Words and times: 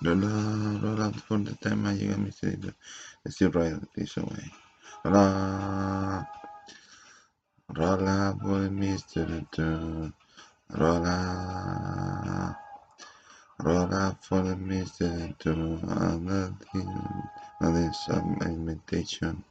Rolla, 0.00 0.78
rolla 0.80 1.12
for 1.12 1.38
the 1.38 1.56
time 1.56 1.86
I 1.86 1.94
to 1.96 2.74
the 3.24 3.32
still 3.32 3.50
right 3.50 3.74
this 3.96 4.16
away. 4.16 4.52
Rolla, 5.04 6.28
rolla 7.76 8.38
for 8.40 8.60
the 8.60 8.70
mister 8.70 9.46
to 9.52 10.12
rolla, 10.70 12.58
rolla 13.60 14.18
for 14.22 14.42
the 14.42 14.56
to 15.40 15.52
another 15.52 16.54
another 17.60 17.92
some 17.94 18.38
meditation 18.64 19.44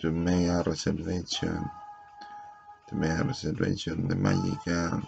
to 0.00 0.10
make 0.12 0.48
a 0.48 0.62
reservation 0.66 1.70
to 2.88 2.94
make 2.96 3.18
a 3.20 3.24
reservation 3.24 4.08
the 4.08 4.16
magical 4.16 5.02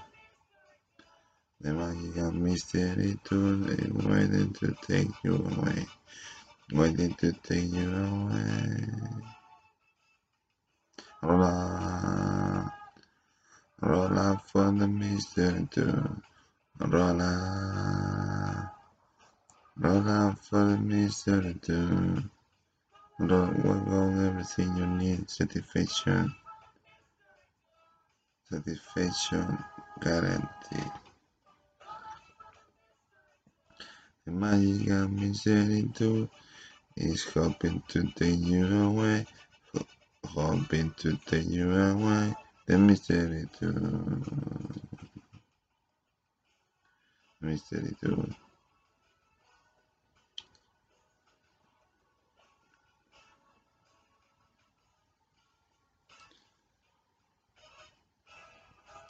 the 1.62 1.72
magical 1.72 2.32
mystery 2.32 3.16
tool 3.24 3.70
is 3.70 3.92
waiting 3.92 4.52
to 4.54 4.74
take 4.82 5.10
you 5.22 5.36
away. 5.36 5.86
Waiting 6.72 7.14
to 7.14 7.32
take 7.32 7.72
you 7.72 7.90
away. 7.90 8.84
Roll 11.22 11.44
out. 11.44 12.72
Roll 13.80 14.08
rolla 14.08 14.42
for 14.46 14.70
the 14.70 14.88
mystery 14.88 15.68
tool. 15.70 16.16
Rolla, 16.78 18.72
rolla 19.76 20.36
for 20.40 20.64
the 20.64 20.76
mystery 20.78 21.54
tool. 21.62 22.22
Roll, 23.18 23.50
roll 23.52 24.26
everything 24.26 24.76
you 24.76 24.86
need. 24.86 25.28
Satisfaction. 25.30 26.34
Satisfaction 28.50 29.58
guarantee. 30.00 31.01
The 34.26 34.32
magical 34.32 35.08
mystery 35.08 35.90
tool 35.94 36.30
is 36.96 37.24
hoping 37.24 37.82
to 37.88 38.04
take 38.14 38.40
you 38.40 38.66
away, 38.84 39.26
hoping 40.26 40.92
to 40.98 41.18
take 41.26 41.48
you 41.48 41.72
away. 41.74 42.34
The 42.66 42.78
mystery 42.78 43.46
tool, 43.58 44.22
mystery 47.40 47.94
tool. 48.02 48.26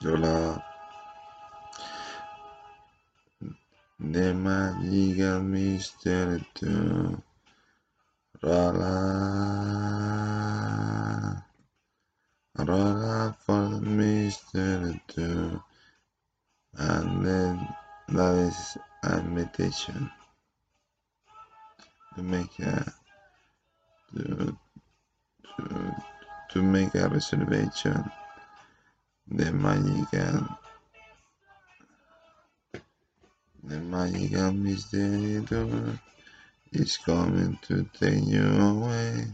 Hola. 0.03 0.65
The 0.65 0.72
magical 4.13 5.41
mystery 5.41 6.45
tool. 6.55 7.23
Rolla, 8.43 8.93
rolla 12.59 13.37
for 13.39 13.69
mystery 13.81 15.01
too, 15.09 15.63
and 16.77 17.25
then 17.25 17.69
that 18.09 18.35
is 18.35 18.77
a 19.05 19.23
meditation 19.23 20.11
to 22.17 22.23
make 22.23 22.59
a 22.59 22.93
to, 24.15 24.57
to, 25.57 25.97
to 26.51 26.63
make 26.63 26.95
a 26.95 27.09
reservation. 27.09 28.11
The 29.29 29.53
magical 29.53 30.49
the 33.65 33.79
magical 33.79 34.53
mystery 34.53 35.45
tour 35.47 36.01
is 36.73 36.97
coming 36.97 37.57
to 37.63 37.89
take 37.99 38.25
you 38.27 38.43
away, 38.43 39.27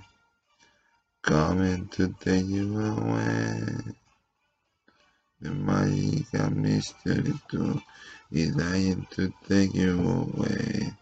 coming 1.23 1.89
to 1.89 2.15
take 2.21 2.45
you 2.45 2.79
away. 2.79 3.65
The 5.41 5.51
magical 5.51 6.51
mystery 6.51 7.33
tour 7.49 7.83
is 8.31 8.55
dying 8.55 9.07
to 9.13 9.33
take 9.49 9.75
you 9.75 9.99
away, 9.99 10.93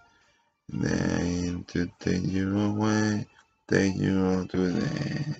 dying 0.70 1.65
to 1.65 1.91
take 1.98 2.22
you 2.22 2.56
away, 2.60 3.26
take 3.66 3.97
you 3.97 4.25
all 4.25 4.47
today. 4.47 5.34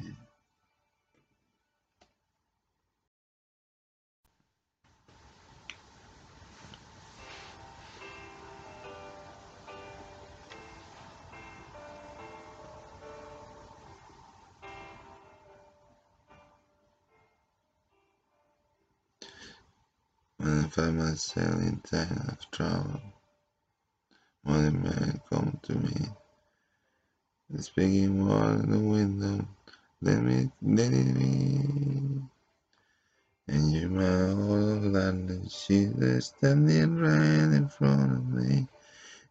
I 20.67 20.71
find 20.71 20.99
myself 20.99 21.55
in 21.63 21.81
time 21.81 22.27
of 22.29 22.51
trouble, 22.51 23.01
Mother 24.45 24.73
Mary 24.73 25.21
come 25.31 25.59
to 25.65 25.75
me, 25.75 26.07
speaking 27.59 28.29
word 28.29 28.65
in 28.65 28.71
the 28.73 28.79
window, 28.81 29.49
let 30.03 30.23
me, 30.23 30.51
let 30.63 30.93
it 30.93 31.15
be. 31.19 32.21
And 33.49 33.73
you 33.73 33.91
my 33.91 34.05
all 34.05 34.87
of 34.87 34.93
she's 35.51 36.27
standing 36.27 36.97
right 36.99 37.57
in 37.57 37.69
front 37.69 38.13
of 38.13 38.29
me. 38.29 38.69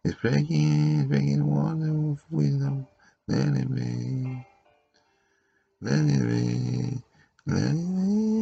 It's 0.04 0.16
breaking, 0.20 1.08
breaking 1.08 1.46
water 1.46 2.12
of 2.12 2.24
wisdom, 2.30 2.86
let 3.28 3.48
it 3.48 3.74
be. 3.74 4.46
Let 5.80 6.00
it 6.00 6.28
be, 6.28 6.98
let 7.46 7.70
it 7.70 7.74
be, 7.74 8.35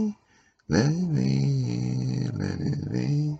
let 0.69 0.87
it 0.87 1.15
be, 1.15 2.29
let 2.35 2.61
it 2.61 2.93
be. 2.93 3.39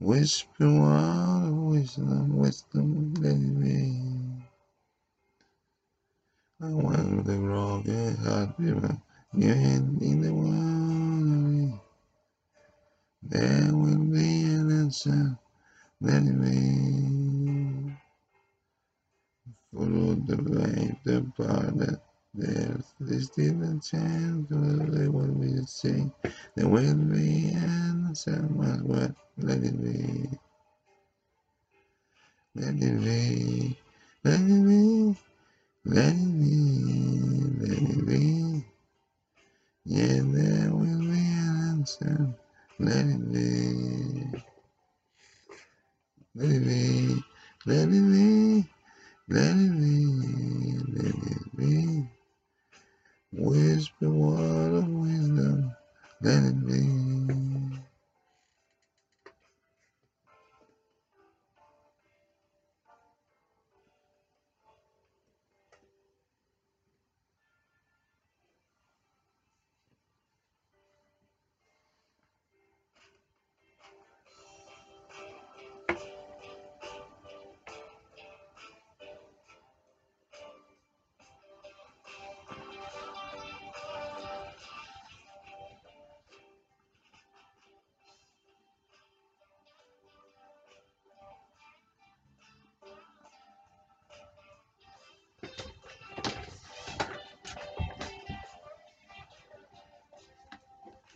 Whisper 0.00 0.64
of 0.66 1.54
wisdom, 1.54 2.38
wisdom, 2.38 3.14
let 3.20 3.32
it 3.36 3.62
be. 3.62 4.02
I 6.62 6.70
want 6.70 7.26
the 7.26 7.36
broken 7.36 8.16
heart 8.16 8.58
people, 8.58 9.02
you 9.34 9.52
in, 9.52 9.98
the 10.22 10.32
world. 10.34 11.80
There 13.22 13.76
will 13.76 13.98
be 13.98 14.44
an 14.44 14.70
answer, 14.82 15.38
let 16.00 16.22
it 16.22 16.42
be. 16.42 17.96
Follow 19.74 20.14
the 20.14 20.36
way, 20.36 21.00
the 21.04 21.32
path, 21.38 22.07
there's, 22.34 22.94
there's 23.00 23.26
still 23.26 23.62
a 23.64 23.80
chance, 23.80 24.46
they 24.50 25.08
will 25.08 25.34
be 25.34 25.56
sing. 25.66 26.12
There 26.56 26.68
will 26.68 26.94
be 26.94 27.50
an 27.50 28.06
answer, 28.08 28.46
word, 28.52 29.14
let 29.38 29.58
it 29.64 29.82
be. 29.82 30.28
Let 32.54 32.74
it 32.74 33.00
be, 33.02 33.78
let 34.24 34.40
it 34.40 34.66
be, 34.68 35.16
let 35.86 36.14
it 36.14 36.40
be, 36.40 37.60
let 37.60 37.78
it 37.78 38.06
be. 38.06 38.64
Yeah, 39.86 40.22
there 40.24 40.70
will 40.74 41.00
be 41.00 41.18
an 41.18 41.64
answer, 41.70 42.28
let 42.80 43.06
it 43.06 43.32
be. 43.32 44.42
Let 46.34 46.50
it 46.50 46.66
be, 46.66 47.24
let 47.66 47.88
it 47.88 47.90
be, 47.90 48.66
let 49.28 49.56
it 49.56 49.80
be, 49.80 50.78
let 50.94 51.14
it 51.14 51.56
be. 51.56 52.08
Whisper 53.32 54.10
word 54.10 54.74
of 54.78 54.88
wisdom, 54.88 55.72
let 56.22 56.44
it 56.44 56.66
be. 56.66 57.47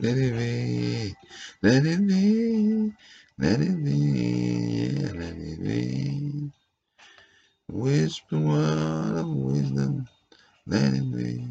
Let 0.02 0.18
it 0.18 0.34
be, 0.36 1.16
let 1.62 1.86
it 1.86 2.06
be, 2.08 2.92
Let 3.38 3.60
it 3.60 3.84
be, 3.84 3.92
yeah, 3.92 5.12
let 5.12 5.36
it 5.36 5.62
be. 5.64 6.50
Whisper 7.68 8.38
word 8.38 9.18
of 9.18 9.28
wisdom, 9.28 10.08
let 10.66 10.94
it 10.94 11.16
be. 11.16 11.44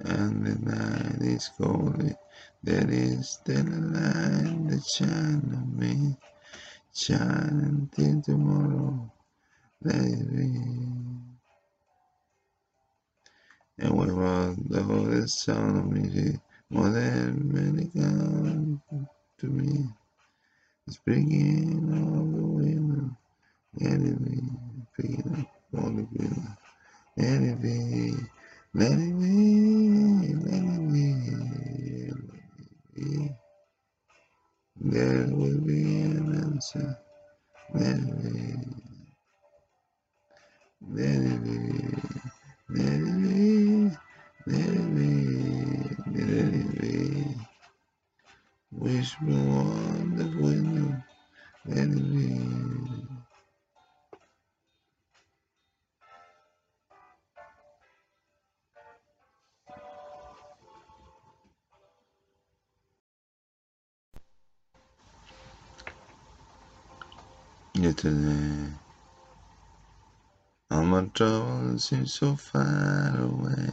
And 0.00 0.46
the 0.46 0.56
night 0.70 1.22
is 1.22 1.50
cold, 1.58 2.02
there 2.62 2.90
is 2.90 3.30
still 3.30 3.66
a 3.66 3.80
light 3.94 4.68
that 4.70 4.84
shine 4.96 5.52
on 5.54 5.78
me. 5.78 6.16
Shine 6.94 7.90
until 7.94 8.22
tomorrow, 8.22 9.12
let 9.84 9.96
it. 9.96 10.89
The 14.70 15.28
sound 15.28 15.78
of 15.78 15.86
music, 15.86 16.40
more 16.70 16.90
than 16.90 17.52
many 17.52 17.90
come 17.94 18.82
to 19.38 19.46
me. 19.46 19.88
Speaking 20.88 21.90
of 21.92 22.32
the 22.36 22.46
wind, 22.46 23.16
let 23.80 24.00
it 24.00 24.24
be. 24.24 24.40
Speaking 24.94 25.46
of 25.74 25.80
all 25.84 25.90
the 25.90 26.06
wind, 26.12 26.48
let 27.16 27.42
it 27.42 27.62
be. 27.62 28.14
Let 28.74 28.92
it 28.92 29.20
be. 29.20 30.34
Let 30.34 30.62
it 30.64 30.92
be. 30.92 31.14
Let 31.24 32.14
it 32.14 32.94
be. 32.94 33.30
There 34.80 35.26
will 35.30 35.60
be 35.60 36.02
an 36.02 36.36
answer. 36.44 36.98
Let 37.74 37.96
it 37.96 38.59
Yesterday, 67.80 68.74
all 70.70 70.84
my 70.84 71.06
troubles 71.14 71.84
seem 71.84 72.04
so 72.04 72.36
far 72.36 73.18
away. 73.18 73.70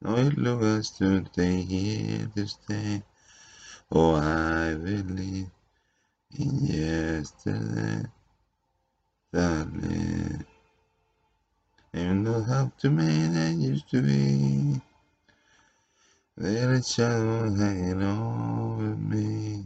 No, 0.00 0.14
looks 0.14 0.90
to 0.90 1.24
stay 1.32 1.62
here 1.62 2.30
to 2.36 2.46
stay. 2.46 3.02
Oh, 3.90 4.14
I 4.14 4.74
believe 4.74 5.50
in 6.38 6.66
yesterday, 6.66 8.06
darling. 9.32 10.46
Even 11.92 12.22
though 12.22 12.44
how 12.44 12.70
to 12.78 12.90
me 12.90 13.26
I 13.36 13.50
used 13.50 13.90
to 13.90 14.02
be, 14.02 14.80
there 16.36 16.74
a 16.74 16.80
shadow 16.84 17.52
hanging 17.52 18.04
over 18.04 18.94
me. 18.94 19.64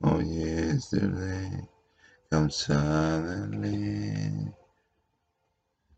Oh, 0.00 0.20
yesterday 0.20 1.66
comes 2.30 2.56
suddenly. 2.56 4.52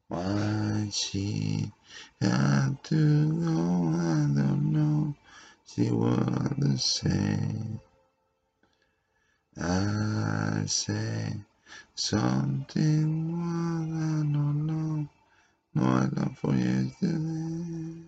Why 0.08 0.88
she 0.92 1.70
had 2.20 2.82
to 2.84 3.32
go, 3.44 3.50
I 3.96 4.26
don't 4.34 4.72
know. 4.72 5.14
She 5.66 5.90
was 5.90 6.52
the 6.58 6.78
same. 6.78 7.80
I 9.56 10.64
say 10.66 11.34
something 11.94 13.32
wrong, 13.32 13.92
I 13.94 14.32
don't 14.32 14.66
know. 14.66 15.08
No, 15.74 15.82
I 15.82 16.08
love 16.20 16.38
for 16.38 16.54
yesterday. 16.54 18.02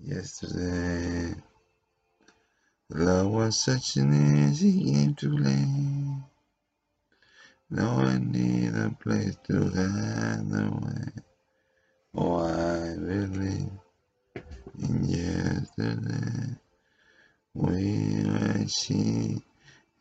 Yesterday, 0.00 1.34
love 2.90 3.28
was 3.28 3.56
such 3.58 3.96
an 3.96 4.48
easy 4.50 4.72
game 4.84 5.14
to 5.16 5.36
play. 5.36 5.99
Now 7.70 7.98
I 8.00 8.18
need 8.18 8.74
a 8.74 8.90
place 9.00 9.36
to 9.44 9.70
hide 9.70 10.50
away. 10.52 11.12
Oh, 12.16 12.44
I 12.44 12.96
believe 12.96 13.70
in 14.78 15.04
yesterday. 15.04 16.56
We 17.54 18.24
were 18.24 18.66
she 18.68 19.42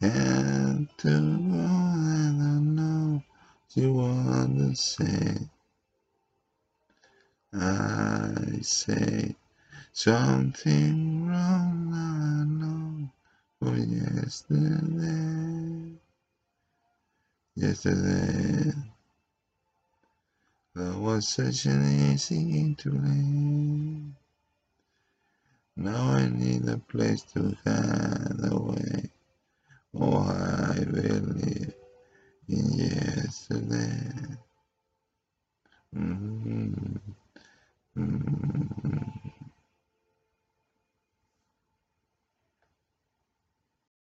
had 0.02 0.88
to 1.00 1.10
go, 1.10 1.60
I 1.60 2.34
don't 2.40 2.76
know. 2.76 3.24
She 3.74 3.86
was 3.86 4.48
the 4.58 4.76
same. 4.76 5.50
I 7.54 8.60
say 8.62 9.36
something 9.94 11.28
wrong, 11.28 11.92
I 11.94 12.46
know. 12.46 13.10
For 13.60 13.78
yesterday, 13.78 15.59
yesterday, 17.60 18.74
love 20.76 21.00
was 21.00 21.28
such 21.28 21.66
an 21.66 22.14
easy 22.14 22.76
to. 22.76 24.14
Now 25.78 26.14
I 26.14 26.30
need 26.30 26.68
a 26.70 26.78
place 26.78 27.24
to 27.34 27.56
hide 27.66 28.52
away. 28.52 28.99